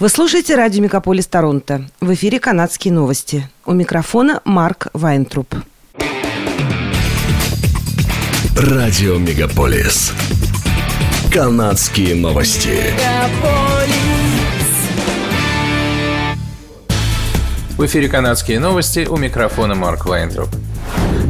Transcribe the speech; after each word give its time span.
Вы 0.00 0.08
слушаете 0.08 0.54
радио 0.54 0.82
«Мегаполис 0.82 1.26
Торонто». 1.26 1.84
В 2.00 2.14
эфире 2.14 2.40
«Канадские 2.40 2.90
новости». 2.90 3.46
У 3.66 3.74
микрофона 3.74 4.40
Марк 4.46 4.86
Вайнтруп. 4.94 5.54
Радио 8.56 9.18
«Мегаполис». 9.18 10.14
«Канадские 11.30 12.14
новости». 12.14 12.78
В 17.76 17.84
эфире 17.84 18.08
«Канадские 18.08 18.58
новости» 18.58 19.06
у 19.06 19.18
микрофона 19.18 19.74
Марк 19.74 20.06
Вайнтруп. 20.06 20.48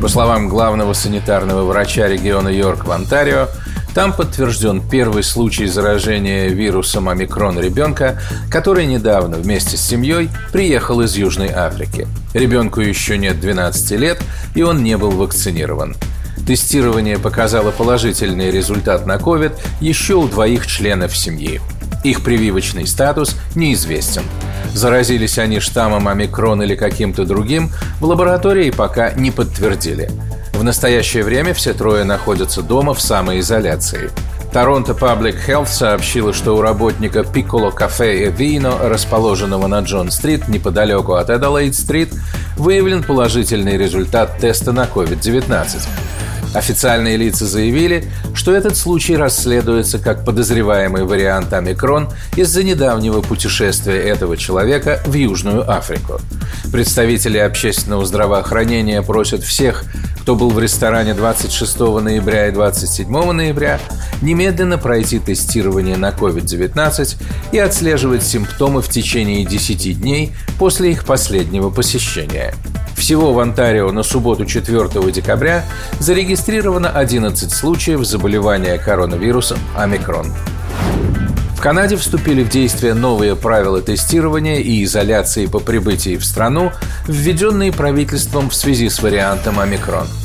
По 0.01 0.07
словам 0.07 0.49
главного 0.49 0.93
санитарного 0.93 1.65
врача 1.65 2.07
региона 2.07 2.49
Йорк 2.49 2.87
в 2.87 2.93
Онтарио, 2.93 3.49
там 3.95 4.13
подтвержден 4.13 4.83
первый 4.89 5.23
случай 5.23 5.67
заражения 5.67 6.49
вирусом 6.49 7.09
омикрон 7.09 7.59
ребенка, 7.59 8.21
который 8.51 8.87
недавно 8.87 9.37
вместе 9.37 9.77
с 9.77 9.81
семьей 9.81 10.31
приехал 10.53 11.01
из 11.01 11.17
Южной 11.17 11.51
Африки. 11.51 12.07
Ребенку 12.33 12.81
еще 12.81 13.19
нет 13.19 13.41
12 13.41 13.91
лет, 13.93 14.19
и 14.55 14.63
он 14.63 14.83
не 14.83 14.97
был 14.97 15.11
вакцинирован. 15.11 15.97
Тестирование 16.47 17.19
показало 17.19 17.71
положительный 17.71 18.51
результат 18.51 19.07
на 19.07 19.17
COVID 19.17 19.53
еще 19.81 20.15
у 20.15 20.29
двоих 20.29 20.67
членов 20.67 21.17
семьи. 21.17 21.61
Их 22.05 22.23
прививочный 22.23 22.87
статус 22.87 23.37
неизвестен. 23.55 24.23
Заразились 24.73 25.39
они 25.39 25.61
штаммом 25.61 26.09
омикрон 26.09 26.63
или 26.63 26.77
каким-то 26.77 27.25
другим, 27.25 27.71
в 28.01 28.05
лаборатории 28.05 28.71
пока 28.71 29.13
не 29.13 29.31
подтвердили– 29.31 30.11
в 30.61 30.63
настоящее 30.63 31.25
время 31.25 31.55
все 31.55 31.73
трое 31.73 32.05
находятся 32.05 32.61
дома 32.61 32.93
в 32.93 33.01
самоизоляции. 33.01 34.11
Торонто 34.53 34.93
Public 34.93 35.39
Health 35.49 35.69
сообщила, 35.69 36.35
что 36.35 36.55
у 36.55 36.61
работника 36.61 37.21
Piccolo 37.21 37.75
Cafe 37.75 38.25
e 38.25 38.31
Vino, 38.31 38.87
расположенного 38.87 39.69
на 39.69 39.81
Джон-стрит, 39.81 40.49
неподалеку 40.49 41.15
от 41.15 41.31
Эдалейд-стрит, 41.31 42.13
выявлен 42.59 43.03
положительный 43.03 43.79
результат 43.79 44.39
теста 44.39 44.73
на 44.73 44.85
COVID-19. 44.85 45.81
Официальные 46.53 47.17
лица 47.17 47.47
заявили, 47.47 48.05
что 48.35 48.53
этот 48.53 48.77
случай 48.77 49.17
расследуется 49.17 49.99
как 49.99 50.27
подозреваемый 50.27 51.05
вариант 51.05 51.55
омикрон 51.55 52.11
из-за 52.37 52.65
недавнего 52.65 53.23
путешествия 53.23 53.97
этого 53.97 54.37
человека 54.37 55.01
в 55.07 55.15
Южную 55.15 55.71
Африку. 55.71 56.21
Представители 56.73 57.39
общественного 57.39 58.05
здравоохранения 58.07 59.03
просят 59.03 59.43
всех, 59.43 59.85
кто 60.23 60.37
был 60.37 60.51
в 60.51 60.59
ресторане 60.59 61.15
26 61.15 61.81
ноября 61.81 62.49
и 62.49 62.53
27 62.53 63.33
ноября, 63.33 63.81
немедленно 64.23 64.79
пройти 64.79 65.19
тестирование 65.19 65.97
на 65.97 66.11
COVID-19 66.11 67.17
и 67.53 67.59
отслеживать 67.59 68.23
симптомы 68.23 68.83
в 68.83 68.89
течение 68.89 69.45
10 69.45 70.01
дней 70.01 70.33
после 70.59 70.93
их 70.93 71.05
последнего 71.05 71.71
посещения. 71.71 72.55
Всего 72.97 73.33
в 73.33 73.41
Онтарио 73.41 73.91
на 73.93 74.03
субботу 74.03 74.45
4 74.45 75.11
декабря 75.11 75.65
зарегистрировано 75.99 76.91
11 76.91 77.51
случаев 77.51 78.05
заболевания 78.05 78.79
коронавирусом 78.79 79.59
омикрон. 79.75 80.27
В 81.61 81.63
Канаде 81.63 81.97
вступили 81.97 82.43
в 82.43 82.49
действие 82.49 82.95
новые 82.95 83.37
правила 83.37 83.83
тестирования 83.83 84.61
и 84.61 84.83
изоляции 84.83 85.45
по 85.45 85.59
прибытии 85.59 86.17
в 86.17 86.25
страну, 86.25 86.73
введенные 87.07 87.71
правительством 87.71 88.49
в 88.49 88.55
связи 88.55 88.89
с 88.89 89.03
вариантом 89.03 89.61
омикрон– 89.61 90.07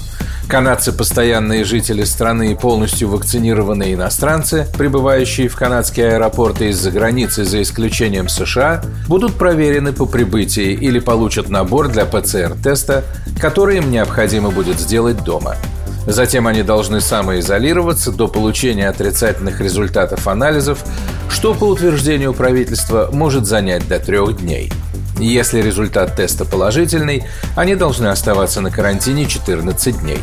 Канадцы– 0.47 0.91
постоянные 0.93 1.63
жители 1.63 2.03
страны 2.03 2.51
и 2.51 2.55
полностью 2.55 3.09
вакцинированные 3.09 3.95
иностранцы, 3.95 4.67
прибывающие 4.77 5.47
в 5.47 5.55
канадские 5.55 6.13
аэропорты 6.13 6.69
из-за 6.69 6.91
границы 6.91 7.45
за 7.45 7.63
исключением 7.63 8.29
США, 8.29 8.83
будут 9.07 9.35
проверены 9.35 9.91
по 9.91 10.05
прибытии 10.05 10.71
или 10.71 10.99
получат 10.99 11.49
набор 11.49 11.87
для 11.87 12.05
ПЦР-теста, 12.05 13.03
который 13.41 13.77
им 13.77 13.89
необходимо 13.89 14.51
будет 14.51 14.79
сделать 14.79 15.23
дома. 15.23 15.55
Затем 16.05 16.47
они 16.47 16.63
должны 16.63 17.01
самоизолироваться 17.01 18.11
до 18.11 18.27
получения 18.27 18.89
отрицательных 18.89 19.59
результатов 19.61 20.27
анализов, 20.27 20.83
что, 21.29 21.53
по 21.53 21.65
утверждению 21.65 22.33
правительства, 22.33 23.09
может 23.11 23.45
занять 23.45 23.87
до 23.87 23.99
трех 23.99 24.37
дней– 24.37 24.71
если 25.17 25.61
результат 25.61 26.15
теста 26.15 26.43
положительный, 26.43 27.23
они 27.55 27.75
должны 27.75 28.07
оставаться 28.07 28.59
на 28.59 28.69
карантине 28.69 29.25
14 29.25 30.01
дней. 30.01 30.19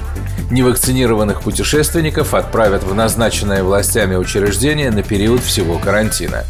Невакцинированных 0.50 1.40
путешественников 1.40 2.34
отправят 2.34 2.84
в 2.84 2.94
назначенное 2.94 3.62
властями 3.62 4.16
учреждение 4.16 4.90
на 4.90 5.02
период 5.02 5.42
всего 5.42 5.78
карантина. 5.78 6.44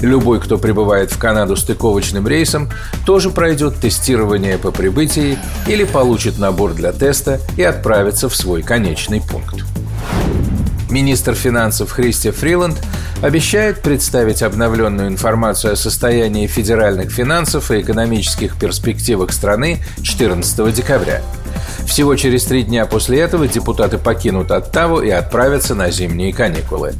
Любой, 0.00 0.40
кто 0.40 0.58
прибывает 0.58 1.10
в 1.10 1.18
Канаду 1.18 1.56
стыковочным 1.56 2.26
рейсом, 2.28 2.70
тоже 3.06 3.30
пройдет 3.30 3.76
тестирование 3.76 4.58
по 4.58 4.70
прибытии 4.70 5.38
или 5.66 5.84
получит 5.84 6.38
набор 6.38 6.74
для 6.74 6.92
теста 6.92 7.40
и 7.56 7.62
отправится 7.62 8.28
в 8.28 8.36
свой 8.36 8.62
конечный 8.62 9.20
пункт. 9.20 9.64
Министр 10.90 11.34
финансов 11.34 11.90
Христи 11.90 12.30
Фриланд 12.30 12.76
обещает 13.20 13.82
представить 13.82 14.42
обновленную 14.42 15.08
информацию 15.08 15.72
о 15.72 15.76
состоянии 15.76 16.46
федеральных 16.46 17.10
финансов 17.10 17.70
и 17.70 17.80
экономических 17.80 18.56
перспективах 18.56 19.32
страны 19.32 19.78
14 20.02 20.72
декабря. 20.72 21.22
Всего 21.86 22.16
через 22.16 22.44
три 22.44 22.62
дня 22.62 22.86
после 22.86 23.20
этого 23.20 23.46
депутаты 23.46 23.98
покинут 23.98 24.50
Оттаву 24.50 25.00
и 25.00 25.10
отправятся 25.10 25.74
на 25.74 25.90
зимние 25.90 26.32
каникулы. 26.32 26.94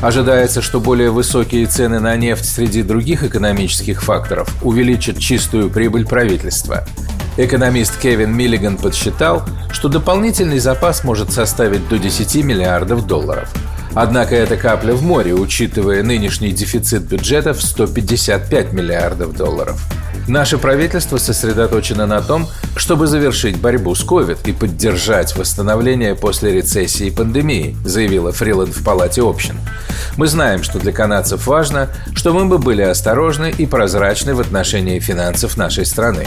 Ожидается, 0.00 0.62
что 0.62 0.80
более 0.80 1.10
высокие 1.10 1.66
цены 1.66 2.00
на 2.00 2.16
нефть 2.16 2.44
среди 2.44 2.82
других 2.82 3.22
экономических 3.24 4.02
факторов 4.02 4.48
увеличат 4.62 5.18
чистую 5.18 5.70
прибыль 5.70 6.06
правительства. 6.06 6.84
Экономист 7.36 7.98
Кевин 7.98 8.36
Миллиган 8.36 8.76
подсчитал, 8.76 9.42
что 9.70 9.88
дополнительный 9.88 10.58
запас 10.58 11.02
может 11.02 11.32
составить 11.32 11.88
до 11.88 11.98
10 11.98 12.44
миллиардов 12.44 13.06
долларов. 13.06 13.48
Однако 13.94 14.34
это 14.34 14.56
капля 14.56 14.94
в 14.94 15.02
море, 15.02 15.34
учитывая 15.34 16.02
нынешний 16.02 16.52
дефицит 16.52 17.02
бюджета 17.02 17.52
в 17.52 17.62
155 17.62 18.72
миллиардов 18.72 19.36
долларов. 19.36 19.80
Наше 20.28 20.56
правительство 20.56 21.18
сосредоточено 21.18 22.06
на 22.06 22.20
том, 22.20 22.46
чтобы 22.76 23.06
завершить 23.06 23.58
борьбу 23.58 23.94
с 23.94 24.04
COVID 24.04 24.38
и 24.46 24.52
поддержать 24.52 25.36
восстановление 25.36 26.14
после 26.14 26.52
рецессии 26.52 27.08
и 27.08 27.10
пандемии, 27.10 27.76
заявила 27.84 28.32
Фриланд 28.32 28.74
в 28.74 28.84
Палате 28.84 29.22
общин. 29.22 29.56
Мы 30.16 30.26
знаем, 30.28 30.62
что 30.62 30.78
для 30.78 30.92
канадцев 30.92 31.46
важно, 31.46 31.88
что 32.14 32.32
мы 32.32 32.44
бы 32.44 32.58
были 32.58 32.82
осторожны 32.82 33.52
и 33.56 33.66
прозрачны 33.66 34.34
в 34.34 34.40
отношении 34.40 35.00
финансов 35.00 35.56
нашей 35.56 35.84
страны. 35.84 36.26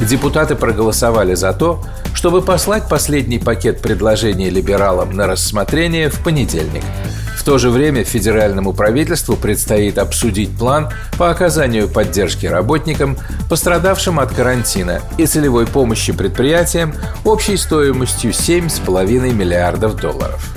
Депутаты 0.00 0.56
проголосовали 0.56 1.34
за 1.34 1.52
то, 1.52 1.84
чтобы 2.14 2.42
послать 2.42 2.88
последний 2.88 3.38
пакет 3.38 3.80
предложений 3.80 4.50
либералам 4.50 5.12
на 5.12 5.26
рассмотрение 5.26 6.08
в 6.08 6.22
понедельник. 6.24 6.82
В 7.36 7.44
то 7.44 7.58
же 7.58 7.70
время 7.70 8.04
федеральному 8.04 8.72
правительству 8.72 9.36
предстоит 9.36 9.98
обсудить 9.98 10.50
план 10.58 10.90
по 11.18 11.30
оказанию 11.30 11.88
поддержки 11.88 12.46
работникам, 12.46 13.16
пострадавшим 13.48 14.20
от 14.20 14.34
карантина, 14.34 15.00
и 15.16 15.26
целевой 15.26 15.66
помощи 15.66 16.12
предприятиям 16.12 16.92
общей 17.24 17.56
стоимостью 17.56 18.32
7,5 18.32 19.32
миллиардов 19.32 19.96
долларов. 19.96 20.54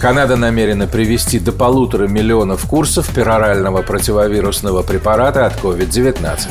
Канада 0.00 0.36
намерена 0.36 0.86
привести 0.86 1.38
до 1.38 1.50
полутора 1.50 2.06
миллионов 2.06 2.66
курсов 2.66 3.08
перорального 3.08 3.82
противовирусного 3.82 4.82
препарата 4.82 5.46
от 5.46 5.54
COVID-19. 5.60 6.50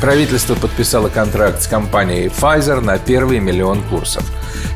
Правительство 0.00 0.54
подписало 0.54 1.08
контракт 1.08 1.62
с 1.62 1.66
компанией 1.66 2.28
Pfizer 2.28 2.80
на 2.80 2.98
первый 2.98 3.40
миллион 3.40 3.82
курсов. 3.82 4.22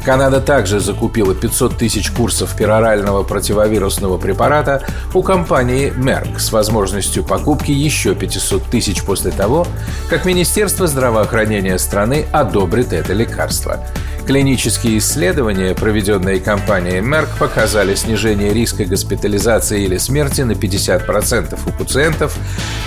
Канада 0.05 0.41
также 0.41 0.81
закупила 0.81 1.33
500 1.33 1.79
тысяч 1.79 2.11
курсов 2.11 2.57
перорального 2.57 3.23
противовирусного 3.23 4.19
препарата 4.19 4.83
у 5.15 5.23
компании 5.23 5.93
Merck 5.97 6.41
с 6.41 6.51
возможностью 6.51 7.23
покупки 7.23 7.71
еще 7.71 8.17
500 8.17 8.65
тысяч 8.65 9.05
после 9.05 9.31
того, 9.31 9.65
как 10.11 10.25
Министерство 10.25 10.89
здравоохранения 10.89 11.79
страны 11.79 12.27
одобрит 12.33 12.93
это 12.93 13.13
лекарство. 13.13 13.79
Клинические 14.27 14.99
исследования, 14.99 15.75
проведенные 15.75 16.39
компанией 16.39 17.01
Merck, 17.01 17.29
показали 17.39 17.95
снижение 17.97 18.53
риска 18.53 18.85
госпитализации 18.85 19.85
или 19.85 19.99
смерти 19.99 20.43
на 20.43 20.53
50% 20.53 21.59
у 21.67 21.73
пациентов, 21.73 22.37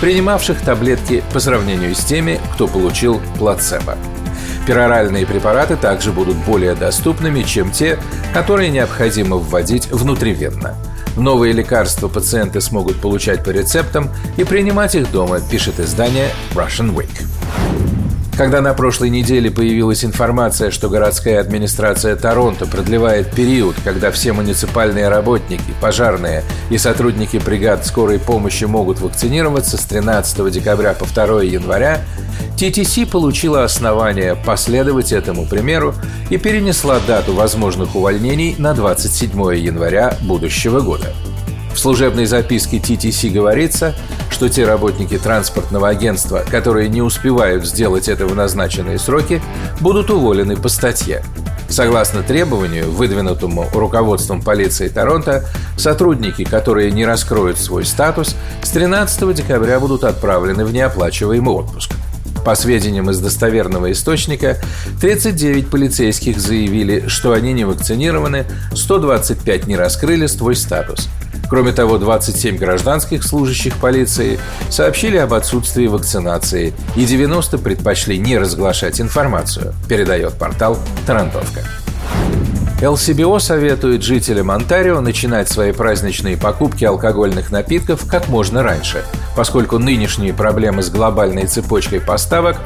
принимавших 0.00 0.60
таблетки 0.62 1.22
по 1.32 1.40
сравнению 1.40 1.94
с 1.94 2.04
теми, 2.04 2.40
кто 2.54 2.66
получил 2.66 3.20
плацебо. 3.38 3.98
Пероральные 4.66 5.26
препараты 5.26 5.76
также 5.76 6.10
будут 6.10 6.36
более 6.38 6.74
доступными, 6.74 7.42
чем 7.42 7.70
те, 7.70 7.98
которые 8.32 8.70
необходимо 8.70 9.36
вводить 9.36 9.88
внутривенно. 9.90 10.74
Новые 11.16 11.52
лекарства 11.52 12.08
пациенты 12.08 12.60
смогут 12.60 13.00
получать 13.00 13.44
по 13.44 13.50
рецептам 13.50 14.10
и 14.36 14.44
принимать 14.44 14.94
их 14.94 15.10
дома, 15.12 15.40
пишет 15.40 15.80
издание 15.80 16.30
Russian 16.54 16.94
Week. 16.94 17.22
Когда 18.36 18.60
на 18.60 18.74
прошлой 18.74 19.08
неделе 19.08 19.50
появилась 19.50 20.04
информация, 20.04 20.70
что 20.70 20.90
городская 20.90 21.40
администрация 21.40 22.16
Торонто 22.16 22.66
продлевает 22.66 23.30
период, 23.30 23.76
когда 23.82 24.10
все 24.10 24.34
муниципальные 24.34 25.08
работники, 25.08 25.72
пожарные 25.80 26.44
и 26.68 26.76
сотрудники 26.76 27.38
бригад 27.38 27.86
скорой 27.86 28.18
помощи 28.18 28.64
могут 28.64 29.00
вакцинироваться 29.00 29.78
с 29.78 29.84
13 29.86 30.52
декабря 30.52 30.92
по 30.92 31.06
2 31.06 31.44
января, 31.44 32.02
TTC 32.58 33.10
получила 33.10 33.64
основание 33.64 34.36
последовать 34.36 35.12
этому 35.12 35.46
примеру 35.46 35.94
и 36.28 36.36
перенесла 36.36 37.00
дату 37.06 37.32
возможных 37.32 37.96
увольнений 37.96 38.54
на 38.58 38.74
27 38.74 39.30
января 39.56 40.14
будущего 40.20 40.80
года. 40.80 41.14
В 41.76 41.78
служебной 41.78 42.24
записке 42.24 42.78
TTC 42.78 43.28
говорится, 43.28 43.94
что 44.30 44.48
те 44.48 44.64
работники 44.64 45.18
транспортного 45.18 45.90
агентства, 45.90 46.42
которые 46.50 46.88
не 46.88 47.02
успевают 47.02 47.66
сделать 47.66 48.08
это 48.08 48.26
в 48.26 48.34
назначенные 48.34 48.98
сроки, 48.98 49.42
будут 49.80 50.10
уволены 50.10 50.56
по 50.56 50.70
статье. 50.70 51.22
Согласно 51.68 52.22
требованию, 52.22 52.90
выдвинутому 52.90 53.68
руководством 53.74 54.40
полиции 54.40 54.88
Торонто, 54.88 55.44
сотрудники, 55.76 56.44
которые 56.44 56.90
не 56.92 57.04
раскроют 57.04 57.58
свой 57.58 57.84
статус, 57.84 58.34
с 58.62 58.70
13 58.70 59.34
декабря 59.34 59.78
будут 59.78 60.04
отправлены 60.04 60.64
в 60.64 60.72
неоплачиваемый 60.72 61.54
отпуск. 61.54 61.92
По 62.42 62.54
сведениям 62.54 63.10
из 63.10 63.18
достоверного 63.18 63.92
источника, 63.92 64.56
39 65.02 65.68
полицейских 65.68 66.40
заявили, 66.40 67.08
что 67.08 67.32
они 67.32 67.52
не 67.52 67.66
вакцинированы, 67.66 68.46
125 68.72 69.66
не 69.66 69.76
раскрыли 69.76 70.26
свой 70.26 70.56
статус– 70.56 71.10
Кроме 71.48 71.72
того, 71.72 71.98
27 71.98 72.56
гражданских 72.56 73.22
служащих 73.22 73.76
полиции 73.76 74.38
сообщили 74.68 75.16
об 75.16 75.34
отсутствии 75.34 75.86
вакцинации, 75.86 76.74
и 76.96 77.04
90 77.04 77.58
предпочли 77.58 78.18
не 78.18 78.36
разглашать 78.38 79.00
информацию, 79.00 79.74
передает 79.88 80.34
портал 80.34 80.78
«Тарантовка». 81.06 81.62
ЛСБО 82.82 83.38
советует 83.38 84.02
жителям 84.02 84.50
Онтарио 84.50 85.00
начинать 85.00 85.48
свои 85.48 85.72
праздничные 85.72 86.36
покупки 86.36 86.84
алкогольных 86.84 87.50
напитков 87.50 88.06
как 88.06 88.28
можно 88.28 88.62
раньше, 88.62 89.02
поскольку 89.34 89.78
нынешние 89.78 90.34
проблемы 90.34 90.82
с 90.82 90.90
глобальной 90.90 91.46
цепочкой 91.46 92.00
поставок 92.00 92.58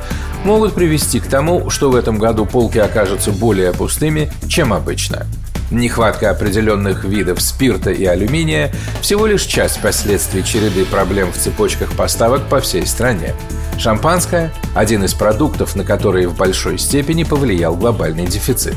могут 0.44 0.74
привести 0.74 1.20
к 1.20 1.28
тому, 1.28 1.70
что 1.70 1.92
в 1.92 1.94
этом 1.94 2.18
году 2.18 2.44
полки 2.44 2.78
окажутся 2.78 3.30
более 3.30 3.72
пустыми, 3.72 4.32
чем 4.48 4.72
обычно. 4.72 5.26
Нехватка 5.70 6.30
определенных 6.30 7.04
видов 7.04 7.40
спирта 7.40 7.90
и 7.90 8.04
алюминия– 8.04 8.72
всего 9.00 9.26
лишь 9.26 9.44
часть 9.44 9.80
последствий 9.80 10.44
череды 10.44 10.84
проблем 10.84 11.32
в 11.32 11.36
цепочках 11.36 11.92
поставок 11.92 12.48
по 12.48 12.60
всей 12.60 12.84
стране. 12.86 13.34
Шампанское– 13.78 14.52
один 14.74 15.04
из 15.04 15.14
продуктов, 15.14 15.76
на 15.76 15.84
которые 15.84 16.26
в 16.26 16.36
большой 16.36 16.76
степени 16.76 17.22
повлиял 17.22 17.76
глобальный 17.76 18.26
дефицит. 18.26 18.76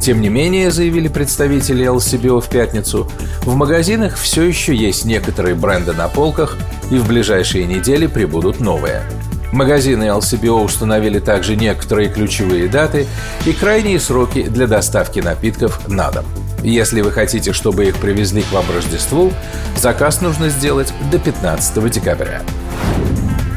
Тем 0.00 0.20
не 0.20 0.30
менее, 0.30 0.70
заявили 0.70 1.08
представители 1.08 1.86
LCBO 1.86 2.40
в 2.40 2.48
пятницу, 2.48 3.10
в 3.42 3.54
магазинах 3.54 4.16
все 4.16 4.42
еще 4.42 4.74
есть 4.74 5.04
некоторые 5.04 5.54
бренды 5.54 5.92
на 5.92 6.08
полках, 6.08 6.56
и 6.90 6.96
в 6.96 7.06
ближайшие 7.06 7.66
недели 7.66 8.06
прибудут 8.06 8.58
новые– 8.58 9.02
Магазины 9.52 10.04
LCBO 10.04 10.64
установили 10.64 11.18
также 11.18 11.56
некоторые 11.56 12.08
ключевые 12.08 12.68
даты 12.68 13.06
и 13.44 13.52
крайние 13.52 14.00
сроки 14.00 14.44
для 14.44 14.66
доставки 14.66 15.20
напитков 15.20 15.88
на 15.88 16.10
дом. 16.10 16.24
Если 16.62 17.02
вы 17.02 17.12
хотите, 17.12 17.52
чтобы 17.52 17.84
их 17.84 17.96
привезли 17.98 18.42
к 18.42 18.50
вам 18.50 18.64
Рождеству, 18.74 19.32
заказ 19.76 20.22
нужно 20.22 20.48
сделать 20.48 20.92
до 21.10 21.18
15 21.18 21.90
декабря. 21.90 22.40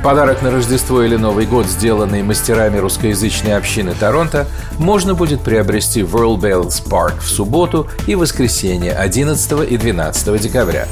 Подарок 0.03 0.41
на 0.41 0.51
Рождество 0.51 1.01
или 1.01 1.15
Новый 1.15 1.45
год, 1.45 1.65
сделанный 1.65 2.21
мастерами 2.23 2.77
русскоязычной 2.77 3.55
общины 3.55 3.95
Торонто, 3.99 4.47
можно 4.77 5.15
будет 5.15 5.41
приобрести 5.41 6.03
в 6.03 6.15
World 6.15 6.41
Bells 6.41 6.87
Park 6.87 7.21
в 7.21 7.27
субботу 7.27 7.89
и 8.05 8.15
воскресенье 8.15 8.91
11 8.91 9.71
и 9.71 9.77
12 9.77 10.41
декабря. 10.41 10.87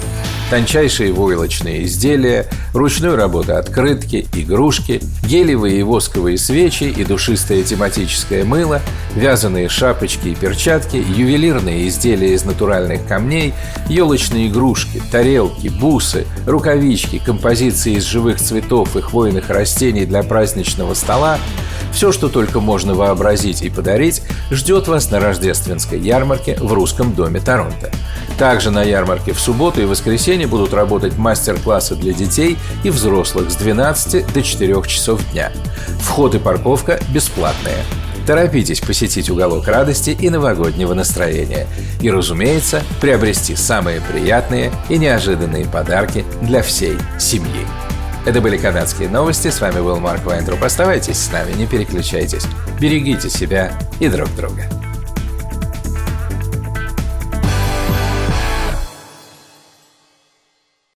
Тончайшие 0.54 1.12
войлочные 1.12 1.86
изделия, 1.86 2.46
ручной 2.76 3.16
работы 3.16 3.54
открытки, 3.54 4.28
игрушки, 4.36 5.02
гелевые 5.28 5.80
и 5.80 5.82
восковые 5.82 6.38
свечи 6.38 6.84
и 6.84 7.04
душистое 7.04 7.64
тематическое 7.64 8.46
мыло, 8.46 8.80
вязаные 9.16 9.68
шапочки 9.68 10.28
и 10.28 10.36
перчатки, 10.36 10.98
ювелирные 10.98 11.88
изделия 11.88 12.36
из 12.36 12.46
натуральных 12.46 13.04
камней, 13.08 13.52
елочные 13.90 14.48
игрушки, 14.48 15.02
тарелки, 15.12 15.70
бусы, 15.70 16.28
рукавички, 16.46 17.18
композиции 17.18 17.96
из 17.96 18.04
живых 18.04 18.40
цветов 18.40 18.96
и 18.96 19.02
хвойных 19.02 19.50
растений 19.50 20.06
для 20.06 20.22
праздничного 20.22 20.94
стола, 20.94 21.40
все, 21.94 22.12
что 22.12 22.28
только 22.28 22.60
можно 22.60 22.96
вообразить 22.96 23.62
и 23.62 23.70
подарить, 23.70 24.24
ждет 24.52 24.88
вас 24.88 25.10
на 25.12 25.20
рождественской 25.20 26.00
ярмарке 26.00 26.58
в 26.60 26.74
Русском 26.74 27.14
доме 27.14 27.40
Торонто. 27.40 27.92
Также 28.38 28.72
на 28.72 28.84
ярмарке 28.84 29.32
в 29.32 29.40
субботу 29.40 29.82
и 29.82 29.86
воскресенье 29.86 30.48
будут 30.48 30.74
работать 30.74 31.18
мастер-классы 31.18 31.96
для 31.96 32.14
детей 32.14 32.58
и 32.84 32.90
взрослых 32.90 33.52
с 33.52 33.56
12 33.56 34.34
до 34.34 34.42
4 34.42 34.82
часов 34.88 35.22
дня. 35.32 35.52
Вход 36.00 36.36
и 36.36 36.40
парковка 36.40 37.00
бесплатные. 37.10 37.84
Торопитесь 38.26 38.80
посетить 38.80 39.30
уголок 39.30 39.68
радости 39.68 40.12
и 40.12 40.30
новогоднего 40.30 40.94
настроения. 40.94 41.68
И, 42.02 42.10
разумеется, 42.10 42.82
приобрести 43.02 43.56
самые 43.56 44.02
приятные 44.02 44.72
и 44.90 44.98
неожиданные 44.98 45.66
подарки 45.66 46.26
для 46.42 46.62
всей 46.62 46.98
семьи. 47.20 47.68
Это 48.26 48.40
были 48.40 48.58
канадские 48.58 49.10
новости. 49.10 49.50
С 49.50 49.60
вами 49.60 49.82
был 49.82 50.00
Марк 50.00 50.26
Вайнтруп. 50.26 50.64
Оставайтесь 50.64 51.18
с 51.18 51.32
нами, 51.32 51.54
не 51.54 51.68
переключайтесь. 51.68 52.46
Берегите 52.80 53.30
себя 53.30 53.78
и 54.00 54.08
друг 54.08 54.34
друга. 54.36 54.83